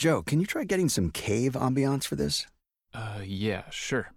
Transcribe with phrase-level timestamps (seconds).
[0.00, 2.46] Joe, can you try getting some cave ambiance for this?
[2.94, 4.14] Uh, yeah, sure.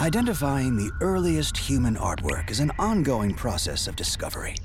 [0.00, 4.56] Identifying the earliest human artwork is an ongoing process of discovery.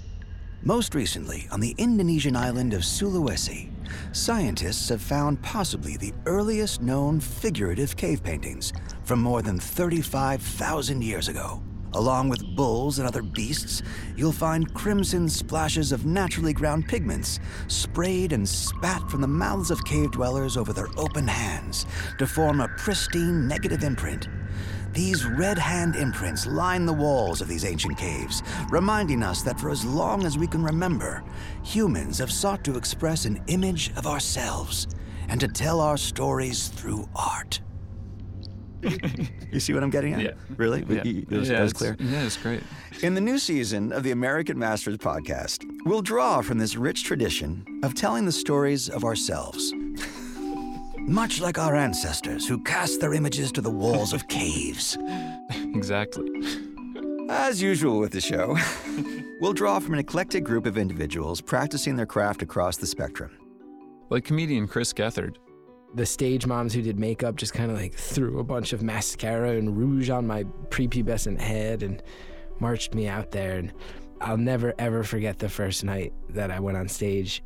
[0.63, 3.69] Most recently, on the Indonesian island of Sulawesi,
[4.15, 8.71] scientists have found possibly the earliest known figurative cave paintings
[9.03, 11.61] from more than 35,000 years ago.
[11.93, 13.81] Along with bulls and other beasts,
[14.15, 19.83] you'll find crimson splashes of naturally ground pigments sprayed and spat from the mouths of
[19.83, 21.85] cave dwellers over their open hands
[22.17, 24.29] to form a pristine negative imprint.
[24.93, 29.69] These red hand imprints line the walls of these ancient caves, reminding us that for
[29.69, 31.23] as long as we can remember,
[31.63, 34.87] humans have sought to express an image of ourselves
[35.29, 37.61] and to tell our stories through art.
[39.51, 40.21] You see what I'm getting at?
[40.21, 40.31] Yeah.
[40.57, 40.83] Really?
[40.87, 41.95] Yeah, You- It was, yeah, that was it's- clear?
[41.99, 42.61] Yeah, it's great.
[43.03, 47.65] In the new season of the American Masters podcast, we'll draw from this rich tradition
[47.83, 49.73] of telling the stories of ourselves.
[50.97, 54.97] Much like our ancestors who cast their images to the walls of caves.
[55.73, 56.29] Exactly.
[57.29, 58.57] As usual with the show,
[59.41, 63.31] we'll draw from an eclectic group of individuals practicing their craft across the spectrum.
[64.09, 65.37] Like comedian Chris Gethard.
[65.93, 69.51] The stage moms who did makeup just kind of like threw a bunch of mascara
[69.51, 72.01] and rouge on my prepubescent head and
[72.59, 73.57] marched me out there.
[73.57, 73.73] And
[74.21, 77.43] I'll never ever forget the first night that I went on stage.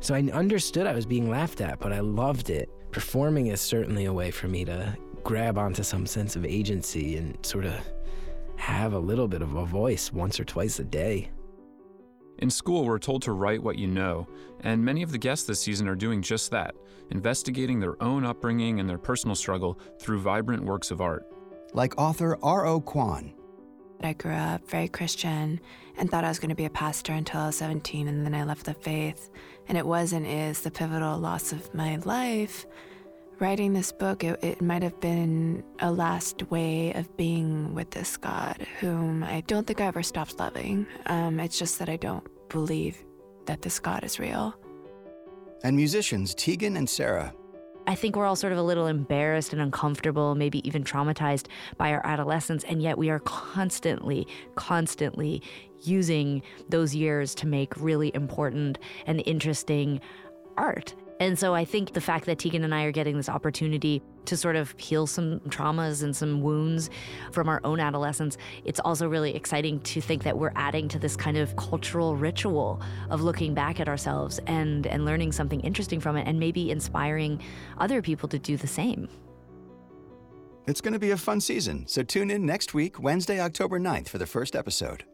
[0.00, 2.68] So I understood I was being laughed at, but I loved it.
[2.90, 7.38] Performing is certainly a way for me to grab onto some sense of agency and
[7.44, 7.74] sort of
[8.56, 11.30] have a little bit of a voice once or twice a day.
[12.42, 14.26] In school, we're told to write what you know,
[14.64, 16.74] and many of the guests this season are doing just that,
[17.10, 21.24] investigating their own upbringing and their personal struggle through vibrant works of art.
[21.72, 22.80] Like author R.O.
[22.80, 23.32] Kwon,
[24.02, 25.60] I grew up very Christian
[25.96, 28.34] and thought I was going to be a pastor until I was 17, and then
[28.34, 29.30] I left the faith.
[29.68, 32.66] And it was and is the pivotal loss of my life.
[33.38, 38.16] Writing this book, it, it might have been a last way of being with this
[38.16, 40.86] God, whom I don't think I ever stopped loving.
[41.06, 43.02] Um, it's just that I don't believe
[43.46, 44.54] that this God is real.
[45.64, 47.32] and musicians Tegan and Sara.
[47.88, 51.46] I think we're all sort of a little embarrassed and uncomfortable, maybe even traumatized
[51.78, 52.62] by our adolescence.
[52.62, 55.42] And yet we are constantly, constantly
[55.82, 60.00] using those years to make really important and interesting
[60.56, 60.94] art.
[61.22, 64.36] And so I think the fact that Tegan and I are getting this opportunity to
[64.36, 66.90] sort of heal some traumas and some wounds
[67.30, 71.14] from our own adolescence, it's also really exciting to think that we're adding to this
[71.14, 76.16] kind of cultural ritual of looking back at ourselves and, and learning something interesting from
[76.16, 77.40] it and maybe inspiring
[77.78, 79.08] other people to do the same.
[80.66, 84.08] It's going to be a fun season, so tune in next week, Wednesday, October 9th,
[84.08, 85.04] for the first episode.